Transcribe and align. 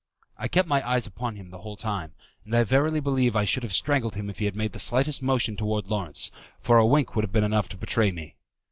I 0.35 0.47
kept 0.47 0.67
my 0.67 0.81
eyes 0.89 1.05
upon 1.05 1.35
him 1.35 1.51
the 1.51 1.59
whole 1.59 1.75
time, 1.77 2.13
and 2.43 2.55
I 2.55 2.63
verily 2.63 2.99
believe 2.99 3.35
I 3.35 3.45
should 3.45 3.61
have 3.61 3.71
strangled 3.71 4.15
him 4.15 4.31
if 4.31 4.39
he 4.39 4.45
had 4.45 4.55
made 4.55 4.71
the 4.71 4.79
slightest 4.79 5.21
motion 5.21 5.55
towards 5.55 5.91
Lawrence, 5.91 6.31
for 6.59 6.79
a 6.79 6.85
wink 6.87 7.15
would 7.15 7.23
have 7.23 7.31
been 7.31 7.43
enough 7.43 7.69
to 7.69 7.77
betray 7.77 8.09
me. 8.11 8.35